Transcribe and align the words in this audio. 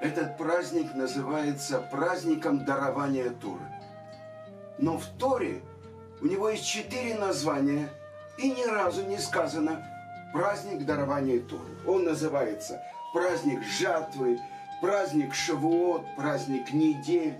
Этот 0.00 0.36
праздник 0.36 0.94
называется 0.94 1.78
праздником 1.80 2.64
дарования 2.64 3.30
Туры. 3.30 3.64
Но 4.78 4.98
в 4.98 5.06
Торе 5.18 5.62
у 6.20 6.26
него 6.26 6.50
есть 6.50 6.66
четыре 6.66 7.14
названия, 7.14 7.88
и 8.36 8.50
ни 8.50 8.64
разу 8.64 9.06
не 9.06 9.16
сказано 9.16 9.82
праздник 10.34 10.84
дарования 10.84 11.40
Торы. 11.40 11.78
Он 11.86 12.04
называется 12.04 12.82
праздник 13.14 13.62
жатвы, 13.62 14.38
праздник 14.82 15.34
Шавуот, 15.34 16.04
праздник 16.14 16.74
недель. 16.74 17.38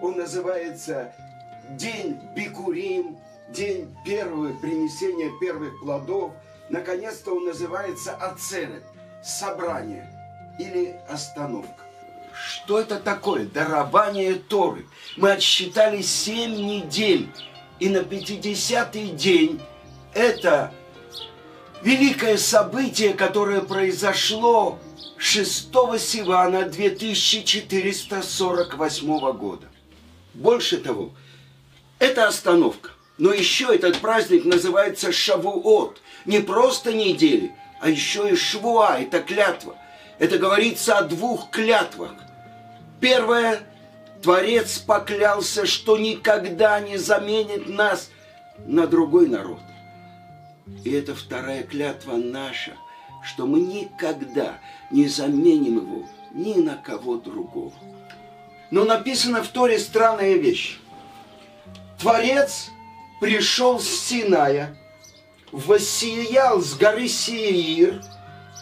Он 0.00 0.16
называется 0.16 1.12
день 1.70 2.20
Бикурим, 2.36 3.18
день 3.48 3.92
первого 4.04 4.52
принесения 4.58 5.32
первых 5.40 5.80
плодов. 5.80 6.32
Наконец-то 6.68 7.34
он 7.34 7.46
называется 7.46 8.14
Ацерет, 8.14 8.84
собрание 9.24 10.08
или 10.60 11.00
остановка. 11.08 11.85
Что 12.44 12.80
это 12.80 12.98
такое? 12.98 13.46
Дарование 13.46 14.34
Торы. 14.34 14.84
Мы 15.16 15.32
отсчитали 15.32 16.02
семь 16.02 16.54
недель. 16.54 17.30
И 17.78 17.88
на 17.88 17.98
50-й 17.98 19.10
день 19.10 19.60
это 20.14 20.72
великое 21.82 22.38
событие, 22.38 23.14
которое 23.14 23.60
произошло 23.60 24.78
6 25.18 25.70
Сивана 25.98 26.62
2448 26.62 29.32
года. 29.32 29.66
Больше 30.34 30.76
того, 30.78 31.10
это 31.98 32.28
остановка. 32.28 32.90
Но 33.18 33.32
еще 33.32 33.74
этот 33.74 33.98
праздник 34.00 34.44
называется 34.44 35.10
Шавуот. 35.12 36.00
Не 36.26 36.40
просто 36.40 36.92
недели, 36.92 37.54
а 37.80 37.88
еще 37.88 38.28
и 38.30 38.36
Швуа, 38.36 39.00
это 39.00 39.20
клятва. 39.20 39.74
Это 40.18 40.38
говорится 40.38 40.98
о 40.98 41.04
двух 41.04 41.50
клятвах. 41.50 42.12
Первое, 43.00 43.60
Творец 44.22 44.78
поклялся, 44.78 45.66
что 45.66 45.98
никогда 45.98 46.80
не 46.80 46.96
заменит 46.96 47.68
нас 47.68 48.10
на 48.58 48.86
другой 48.86 49.28
народ. 49.28 49.60
И 50.84 50.90
это 50.90 51.14
вторая 51.14 51.62
клятва 51.62 52.16
наша, 52.16 52.72
что 53.22 53.46
мы 53.46 53.60
никогда 53.60 54.58
не 54.90 55.06
заменим 55.08 55.76
его 55.76 56.08
ни 56.32 56.54
на 56.54 56.76
кого 56.76 57.16
другого. 57.16 57.72
Но 58.70 58.84
написано 58.84 59.42
в 59.42 59.48
Торе 59.48 59.78
странная 59.78 60.34
вещь. 60.34 60.78
Творец 62.00 62.70
пришел 63.20 63.78
с 63.78 63.88
Синая, 63.88 64.76
воссиял 65.52 66.60
с 66.60 66.74
горы 66.74 67.08
Сиир 67.08 68.02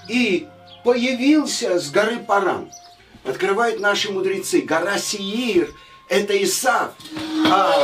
и 0.09 0.47
появился 0.85 1.79
с 1.79 1.91
горы 1.91 2.19
Паран– 2.19 2.71
открывают 3.25 3.81
наши 3.81 4.13
мудрецы. 4.13 4.61
Гора 4.61 4.99
Сиир– 4.99 5.75
это 6.09 6.43
Исав, 6.43 6.93
а 7.51 7.75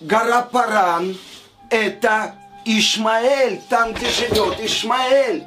гора 0.00 0.42
Паран– 0.42 1.16
это 1.70 2.34
Ишмаэль, 2.64 3.60
там, 3.68 3.92
где 3.92 4.08
живет 4.08 4.58
Ишмаэль. 4.60 5.44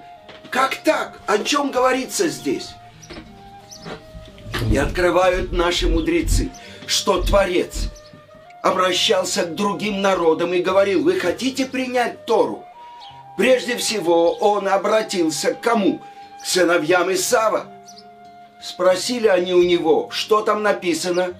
Как 0.49 0.75
так? 0.83 1.19
О 1.27 1.37
чем 1.39 1.71
говорится 1.71 2.27
здесь? 2.27 2.69
И 4.71 4.77
открывают 4.77 5.51
наши 5.51 5.87
мудрецы, 5.87 6.51
что 6.85 7.21
Творец 7.21 7.89
обращался 8.61 9.43
к 9.43 9.55
другим 9.55 10.01
народам 10.01 10.53
и 10.53 10.61
говорил, 10.61 11.03
вы 11.03 11.19
хотите 11.19 11.65
принять 11.65 12.25
Тору? 12.25 12.65
Прежде 13.37 13.77
всего 13.77 14.33
он 14.33 14.67
обратился 14.67 15.53
к 15.53 15.61
кому? 15.61 16.01
К 16.41 16.45
сыновьям 16.45 17.11
Исава 17.13 17.67
Спросили 18.61 19.27
они 19.27 19.53
у 19.53 19.63
него, 19.63 20.09
что 20.11 20.41
там 20.41 20.63
написано. 20.63 21.39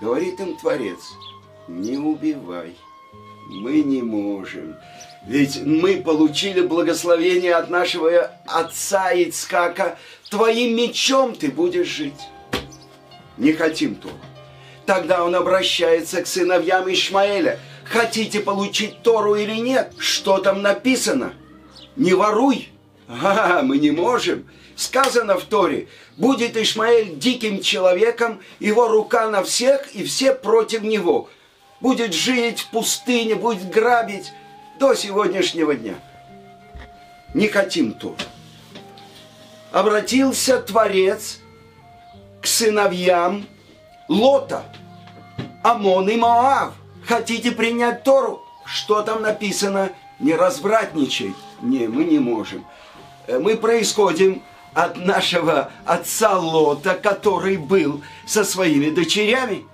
Говорит 0.00 0.40
им 0.40 0.56
Творец, 0.56 1.00
не 1.68 1.96
убивай, 1.96 2.76
мы 3.48 3.80
не 3.80 4.02
можем. 4.02 4.76
Ведь 5.26 5.62
мы 5.64 6.02
получили 6.02 6.60
благословение 6.60 7.54
от 7.54 7.70
нашего 7.70 8.30
отца 8.46 9.12
Ицкака, 9.14 9.96
твоим 10.28 10.76
мечом 10.76 11.34
ты 11.34 11.50
будешь 11.50 11.86
жить. 11.86 12.28
Не 13.38 13.52
хотим 13.52 13.94
Тору. 13.94 14.14
Тогда 14.84 15.24
он 15.24 15.34
обращается 15.34 16.22
к 16.22 16.26
сыновьям 16.26 16.92
Ишмаэля. 16.92 17.58
Хотите 17.84 18.40
получить 18.40 19.02
Тору 19.02 19.34
или 19.34 19.56
нет? 19.56 19.92
Что 19.96 20.38
там 20.38 20.60
написано? 20.60 21.32
Не 21.96 22.12
воруй. 22.12 22.68
А, 23.08 23.62
мы 23.62 23.78
не 23.78 23.90
можем. 23.90 24.46
Сказано 24.76 25.38
в 25.38 25.44
Торе, 25.44 25.88
будет 26.16 26.56
Ишмаэль 26.56 27.16
диким 27.16 27.62
человеком, 27.62 28.40
его 28.58 28.88
рука 28.88 29.28
на 29.28 29.44
всех 29.44 29.94
и 29.94 30.04
все 30.04 30.34
против 30.34 30.82
него. 30.82 31.28
Будет 31.80 32.12
жить 32.12 32.60
в 32.60 32.70
пустыне, 32.70 33.36
будет 33.36 33.68
грабить 33.70 34.32
до 34.80 34.94
сегодняшнего 34.94 35.74
дня. 35.74 35.94
Не 37.34 37.48
хотим 37.48 37.92
Тору. 37.92 38.16
Обратился 39.70 40.60
Творец 40.60 41.40
к 42.40 42.46
сыновьям 42.46 43.46
Лота, 44.08 44.64
Амон 45.62 46.08
и 46.08 46.16
Моав. 46.16 46.74
Хотите 47.06 47.52
принять 47.52 48.02
Тору? 48.02 48.44
Что 48.64 49.02
там 49.02 49.22
написано? 49.22 49.90
Не 50.20 50.34
развратничай. 50.34 51.34
Не, 51.60 51.86
мы 51.86 52.04
не 52.04 52.18
можем. 52.18 52.64
Э, 53.26 53.38
мы 53.38 53.56
происходим 53.56 54.42
от 54.74 54.96
нашего 54.96 55.70
отца 55.84 56.38
Лота, 56.38 56.94
который 56.94 57.56
был 57.56 58.02
со 58.26 58.44
своими 58.44 58.90
дочерями? 58.90 59.64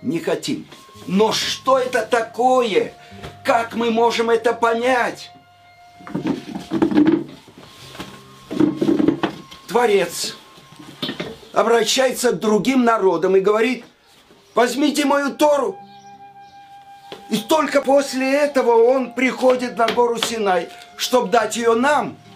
Не 0.00 0.20
хотим. 0.20 0.66
Но 1.06 1.32
что 1.32 1.78
это 1.78 2.02
такое? 2.06 2.94
Как 3.44 3.74
мы 3.74 3.90
можем 3.90 4.30
это 4.30 4.52
понять? 4.52 5.30
Творец 9.66 10.36
обращается 11.52 12.32
к 12.32 12.38
другим 12.38 12.84
народам 12.84 13.36
и 13.36 13.40
говорит, 13.40 13.84
возьмите 14.54 15.04
мою 15.04 15.34
Тору. 15.34 15.76
И 17.30 17.36
только 17.38 17.82
после 17.82 18.32
этого 18.32 18.82
он 18.82 19.12
приходит 19.12 19.76
на 19.76 19.86
гору 19.88 20.18
Синай, 20.18 20.68
чтобы 20.96 21.28
дать 21.28 21.56
ее 21.56 21.74
нам– 21.74 22.16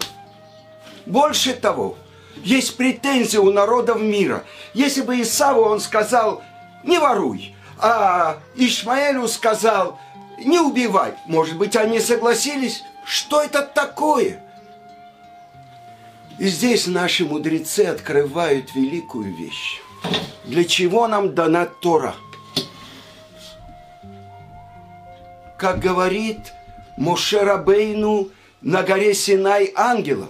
больше 1.05 1.53
того, 1.53 1.97
есть 2.43 2.77
претензии 2.77 3.37
у 3.37 3.51
народов 3.51 4.01
мира. 4.01 4.43
Если 4.73 5.01
бы 5.01 5.21
Исаву 5.21 5.61
он 5.61 5.79
сказал, 5.79 6.43
не 6.83 6.97
воруй, 6.97 7.55
а 7.77 8.39
Ишмаэлю 8.55 9.27
сказал, 9.27 9.99
не 10.39 10.59
убивай, 10.59 11.13
может 11.27 11.57
быть, 11.57 11.75
они 11.75 11.99
согласились? 11.99 12.83
Что 13.05 13.41
это 13.41 13.61
такое? 13.61 14.41
И 16.39 16.47
здесь 16.47 16.87
наши 16.87 17.25
мудрецы 17.25 17.81
открывают 17.81 18.73
великую 18.73 19.35
вещь. 19.35 19.81
Для 20.45 20.65
чего 20.65 21.07
нам 21.07 21.35
дана 21.35 21.65
Тора? 21.65 22.15
Как 25.57 25.79
говорит 25.79 26.53
Мошерабейну 26.97 28.29
на 28.61 28.83
горе 28.83 29.13
Синай 29.13 29.71
ангелов, 29.75 30.29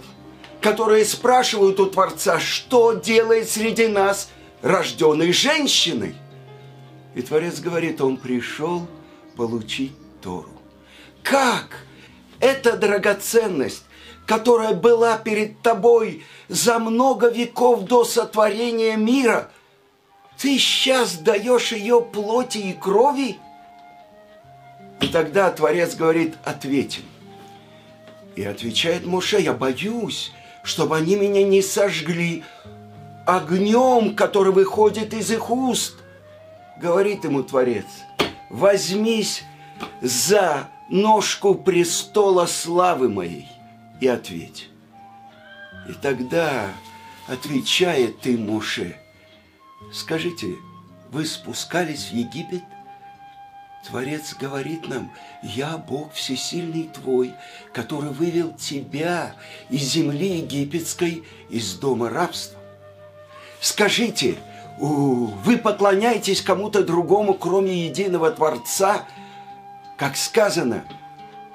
которые 0.64 1.04
спрашивают 1.04 1.78
у 1.78 1.84
Творца, 1.84 2.40
что 2.40 2.94
делает 2.94 3.50
среди 3.50 3.86
нас 3.86 4.30
рожденной 4.62 5.30
женщиной. 5.30 6.14
И 7.14 7.20
Творец 7.20 7.60
говорит, 7.60 8.00
он 8.00 8.16
пришел 8.16 8.86
получить 9.36 9.92
Тору. 10.22 10.48
Как? 11.22 11.84
Это 12.40 12.78
драгоценность, 12.78 13.84
которая 14.24 14.72
была 14.72 15.18
перед 15.18 15.60
тобой 15.60 16.24
за 16.48 16.78
много 16.78 17.28
веков 17.28 17.84
до 17.84 18.04
сотворения 18.04 18.96
мира. 18.96 19.50
Ты 20.38 20.56
сейчас 20.56 21.16
даешь 21.16 21.72
ее 21.72 22.00
плоти 22.00 22.56
и 22.56 22.72
крови? 22.72 23.36
И 25.02 25.08
тогда 25.08 25.50
Творец 25.50 25.94
говорит, 25.94 26.36
ответим. 26.42 27.02
И 28.34 28.42
отвечает 28.42 29.04
Моше, 29.04 29.42
я 29.42 29.52
боюсь, 29.52 30.32
чтобы 30.64 30.96
они 30.96 31.14
меня 31.14 31.44
не 31.44 31.62
сожгли 31.62 32.42
огнем, 33.26 34.16
который 34.16 34.52
выходит 34.52 35.14
из 35.14 35.30
их 35.30 35.50
уст. 35.50 35.94
Говорит 36.80 37.24
ему 37.24 37.44
Творец, 37.44 37.86
возьмись 38.50 39.44
за 40.00 40.68
ножку 40.88 41.54
престола 41.54 42.46
славы 42.46 43.08
моей 43.08 43.48
и 44.00 44.08
ответь. 44.08 44.68
И 45.88 45.92
тогда 45.92 46.70
отвечает 47.28 48.20
ты, 48.20 48.36
Муше, 48.38 48.96
скажите, 49.92 50.54
вы 51.10 51.26
спускались 51.26 52.06
в 52.10 52.14
Египет? 52.14 52.64
Творец 53.86 54.34
говорит 54.34 54.88
нам, 54.88 55.12
я 55.42 55.76
Бог 55.76 56.14
всесильный 56.14 56.84
твой, 56.84 57.34
который 57.72 58.10
вывел 58.10 58.52
тебя 58.52 59.34
из 59.68 59.82
земли 59.82 60.38
египетской, 60.38 61.24
из 61.50 61.74
дома 61.74 62.08
рабства. 62.08 62.58
Скажите, 63.60 64.36
вы 64.78 65.58
поклоняетесь 65.58 66.40
кому-то 66.40 66.82
другому, 66.82 67.34
кроме 67.34 67.86
единого 67.86 68.30
Творца, 68.30 69.06
как 69.98 70.16
сказано, 70.16 70.84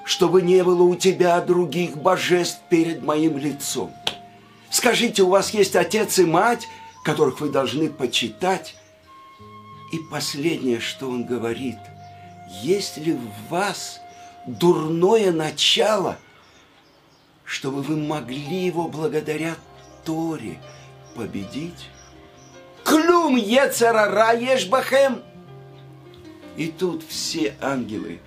чтобы 0.04 0.40
не 0.42 0.62
было 0.62 0.82
у 0.84 0.94
тебя 0.94 1.40
других 1.40 1.96
божеств 1.96 2.60
перед 2.68 3.02
моим 3.02 3.38
лицом. 3.38 3.92
Скажите, 4.70 5.22
у 5.22 5.28
вас 5.30 5.50
есть 5.50 5.74
отец 5.74 6.18
и 6.20 6.24
мать, 6.24 6.68
которых 7.04 7.40
вы 7.40 7.50
должны 7.50 7.90
почитать? 7.90 8.76
И 9.92 9.98
последнее, 10.10 10.78
что 10.78 11.08
он 11.08 11.24
говорит, 11.24 11.78
есть 12.50 12.96
ли 12.98 13.12
в 13.12 13.48
вас 13.48 14.00
дурное 14.46 15.32
начало, 15.32 16.18
чтобы 17.44 17.82
вы 17.82 17.96
могли 17.96 18.66
его 18.66 18.88
благодаря 18.88 19.56
Торе 20.04 20.60
победить? 21.14 21.88
Клюм 22.84 23.36
ецарара 23.36 24.34
ешбахем. 24.34 25.22
И 26.56 26.66
тут 26.66 27.04
все 27.08 27.54
ангелы 27.60 28.20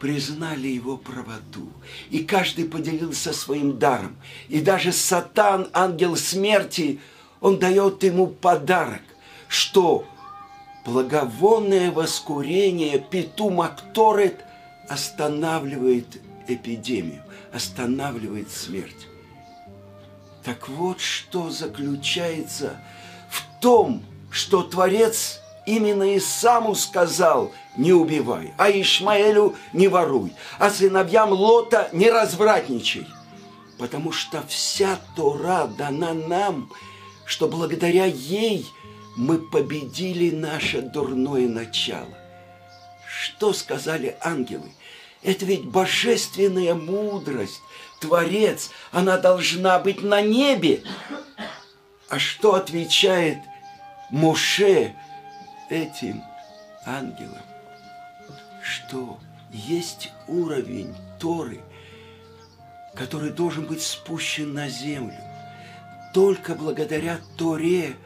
признали 0.00 0.68
его 0.68 0.96
правоту. 0.96 1.70
И 2.10 2.24
каждый 2.24 2.64
поделился 2.64 3.32
своим 3.32 3.78
даром. 3.78 4.16
И 4.48 4.60
даже 4.60 4.92
Сатан, 4.92 5.68
ангел 5.72 6.16
смерти, 6.16 7.00
он 7.40 7.58
дает 7.58 8.02
ему 8.02 8.26
подарок, 8.26 9.02
что 9.48 10.06
благовонное 10.86 11.90
воскурение 11.90 13.00
Петум 13.00 13.60
Акторет 13.60 14.44
останавливает 14.88 16.22
эпидемию, 16.46 17.22
останавливает 17.52 18.50
смерть. 18.52 19.08
Так 20.44 20.68
вот, 20.68 21.00
что 21.00 21.50
заключается 21.50 22.80
в 23.28 23.42
том, 23.60 24.04
что 24.30 24.62
Творец 24.62 25.40
именно 25.66 26.16
Исаму 26.16 26.76
сказал 26.76 27.50
«не 27.76 27.92
убивай», 27.92 28.54
а 28.56 28.70
Ишмаэлю 28.70 29.56
«не 29.72 29.88
воруй», 29.88 30.32
а 30.60 30.70
сыновьям 30.70 31.32
Лота 31.32 31.88
«не 31.92 32.08
развратничай». 32.08 33.08
Потому 33.76 34.12
что 34.12 34.40
вся 34.46 35.00
Тора 35.16 35.66
дана 35.66 36.14
нам, 36.14 36.70
что 37.24 37.48
благодаря 37.48 38.06
ей 38.06 38.64
мы 39.16 39.38
победили 39.38 40.30
наше 40.30 40.82
дурное 40.82 41.48
начало. 41.48 42.14
Что 43.08 43.52
сказали 43.52 44.16
ангелы? 44.20 44.70
Это 45.22 45.44
ведь 45.46 45.64
божественная 45.64 46.74
мудрость, 46.74 47.60
Творец, 48.00 48.70
она 48.92 49.16
должна 49.16 49.78
быть 49.78 50.02
на 50.02 50.20
небе. 50.20 50.82
А 52.08 52.18
что 52.18 52.54
отвечает 52.54 53.38
Моше 54.10 54.94
этим 55.70 56.22
ангелам? 56.84 57.42
Что 58.62 59.18
есть 59.50 60.12
уровень 60.28 60.94
Торы, 61.18 61.60
который 62.94 63.30
должен 63.30 63.64
быть 63.64 63.82
спущен 63.82 64.52
на 64.52 64.68
землю. 64.68 65.16
Только 66.12 66.54
благодаря 66.54 67.18
Торе 67.36 67.96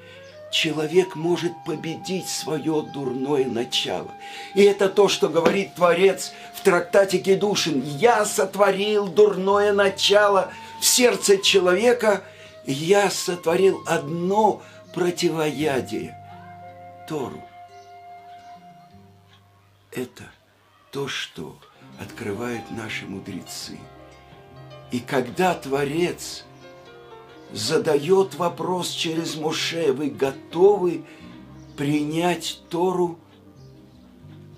человек 0.51 1.17
может 1.17 1.53
победить 1.65 2.29
свое 2.29 2.83
дурное 2.83 3.47
начало. 3.47 4.11
И 4.55 4.63
это 4.63 4.89
то, 4.89 5.09
что 5.09 5.29
говорит 5.29 5.75
Творец 5.75 6.33
в 6.55 6.63
трактате 6.63 7.19
Гедушин. 7.19 7.83
«Я 7.83 8.25
сотворил 8.25 9.07
дурное 9.07 9.73
начало 9.73 10.53
в 10.81 10.85
сердце 10.85 11.39
человека, 11.39 12.23
я 12.67 13.11
сотворил 13.11 13.83
одно 13.87 14.63
противоядие– 14.93 16.17
Тору». 17.09 17.43
Это 19.93 20.25
то, 20.91 21.09
что 21.09 21.57
открывают 22.01 22.71
наши 22.71 23.07
мудрецы. 23.07 23.79
И 24.91 25.01
когда 25.01 25.55
Творец– 25.55 26.45
задает 27.53 28.35
вопрос 28.37 28.91
через 28.91 29.37
Моше, 29.37 29.93
вы 29.93 30.11
готовы 30.11 31.03
принять 31.77 32.63
Тору? 32.69 33.19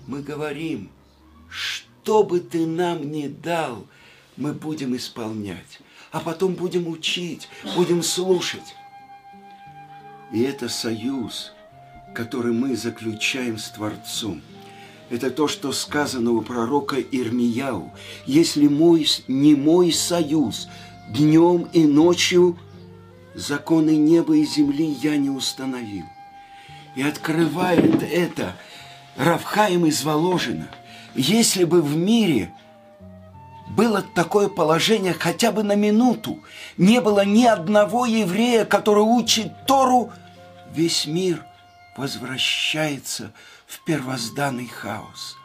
Мы 0.07 0.21
говорим, 0.21 0.89
что 1.49 2.23
бы 2.23 2.39
ты 2.39 2.65
нам 2.65 3.11
ни 3.11 3.27
дал, 3.27 3.85
мы 4.35 4.53
будем 4.53 4.95
исполнять, 4.95 5.79
а 6.11 6.19
потом 6.19 6.53
будем 6.55 6.87
учить, 6.87 7.47
будем 7.75 8.03
слушать. 8.03 8.75
И 10.31 10.41
это 10.41 10.67
союз, 10.67 11.53
который 12.13 12.53
мы 12.53 12.75
заключаем 12.75 13.57
с 13.57 13.69
Творцом. 13.69 14.41
Это 15.09 15.29
то, 15.29 15.47
что 15.47 15.71
сказано 15.71 16.31
у 16.31 16.41
пророка 16.41 16.99
Ирмияу. 16.99 17.91
Если 18.25 18.67
мой, 18.67 19.07
не 19.27 19.53
мой 19.53 19.91
союз 19.91 20.67
днем 21.09 21.67
и 21.73 21.85
ночью– 21.85 22.57
законы 23.35 23.95
неба 23.95 24.35
и 24.35 24.45
земли 24.45 24.85
я 25.01 25.17
не 25.17 25.29
установил. 25.29 26.05
И 26.95 27.01
открывает 27.01 28.03
это 28.03 28.55
Равхаим 29.17 29.85
из 29.85 30.03
Воложина. 30.03 30.67
Если 31.15 31.63
бы 31.63 31.81
в 31.81 31.95
мире 31.95 32.53
было 33.69 34.01
такое 34.01 34.49
положение 34.49 35.13
хотя 35.13 35.51
бы 35.51 35.63
на 35.63 35.75
минуту, 35.75 36.39
не 36.77 37.01
было 37.01 37.25
ни 37.25 37.45
одного 37.45 38.05
еврея, 38.05 38.65
который 38.65 39.03
учит 39.03 39.65
Тору, 39.65 40.11
весь 40.71 41.05
мир 41.05 41.43
возвращается 41.97 43.31
в 43.65 43.83
первозданный 43.83 44.67
хаос. 44.67 45.37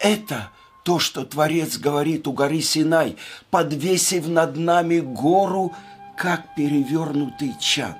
Это 0.00 0.50
то, 0.84 0.98
что 0.98 1.24
Творец 1.24 1.78
говорит 1.78 2.26
у 2.26 2.32
горы 2.32 2.60
Синай, 2.60 3.16
подвесив 3.50 4.26
над 4.28 4.56
нами 4.56 4.98
гору– 4.98 5.72
как 6.16 6.54
перевернутый 6.54 7.54
чан. 7.58 7.96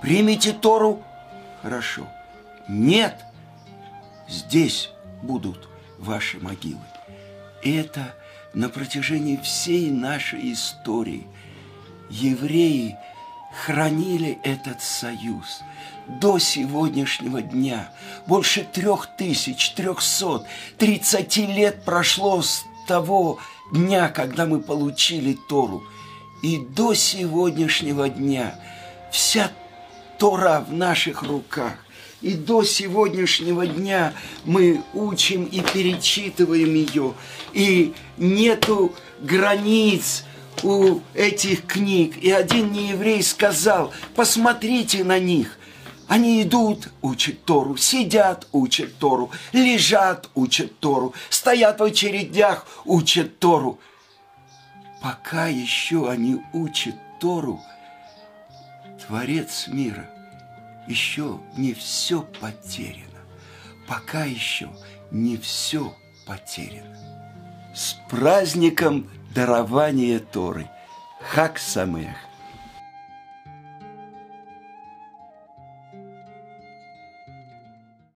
Примите 0.00 0.52
Тору? 0.52 1.02
Хорошо. 1.62 2.06
Нет, 2.68 3.24
здесь 4.28 4.90
будут 5.22 5.68
ваши 5.98 6.38
могилы. 6.38 6.80
Это 7.62 8.14
на 8.54 8.68
протяжении 8.68 9.36
всей 9.36 9.90
нашей 9.90 10.52
истории. 10.52 11.26
Евреи 12.08 12.96
хранили 13.64 14.38
этот 14.42 14.80
союз 14.80 15.60
до 16.06 16.38
сегодняшнего 16.38 17.42
дня. 17.42 17.92
Больше 18.26 18.64
трех 18.64 19.08
тысяч, 19.16 19.72
трехсот, 19.72 20.46
тридцати 20.78 21.46
лет 21.46 21.84
прошло 21.84 22.42
с 22.42 22.64
того 22.88 23.38
дня, 23.72 24.08
когда 24.08 24.46
мы 24.46 24.60
получили 24.60 25.36
Тору– 25.48 25.84
и 26.42 26.58
до 26.58 26.94
сегодняшнего 26.94 28.08
дня 28.08 28.54
вся 29.10 29.50
Тора 30.18 30.64
в 30.68 30.72
наших 30.72 31.22
руках. 31.22 31.74
И 32.20 32.34
до 32.34 32.62
сегодняшнего 32.62 33.66
дня 33.66 34.12
мы 34.44 34.82
учим 34.92 35.44
и 35.44 35.60
перечитываем 35.60 36.74
ее. 36.74 37.14
И 37.54 37.94
нету 38.18 38.94
границ 39.20 40.24
у 40.62 41.00
этих 41.14 41.66
книг. 41.66 42.18
И 42.18 42.30
один 42.30 42.72
нееврей 42.72 43.22
сказал, 43.22 43.92
посмотрите 44.14 45.02
на 45.02 45.18
них. 45.18 45.56
Они 46.08 46.42
идут, 46.42 46.88
учат 47.00 47.44
Тору, 47.44 47.76
сидят, 47.76 48.46
учат 48.52 48.98
Тору, 48.98 49.30
лежат, 49.52 50.28
учат 50.34 50.78
Тору, 50.80 51.14
стоят 51.30 51.78
в 51.78 51.84
очередях, 51.84 52.66
учат 52.84 53.38
Тору 53.38 53.78
пока 55.00 55.46
еще 55.46 56.10
они 56.10 56.42
учат 56.52 56.94
Тору, 57.18 57.60
Творец 59.06 59.68
мира, 59.68 60.08
еще 60.86 61.40
не 61.56 61.74
все 61.74 62.22
потеряно. 62.22 63.06
Пока 63.86 64.24
еще 64.24 64.70
не 65.10 65.36
все 65.36 65.94
потеряно. 66.26 66.96
С 67.74 67.96
праздником 68.08 69.10
дарования 69.34 70.20
Торы. 70.20 70.68
Хак 71.20 71.58
Самех! 71.58 72.16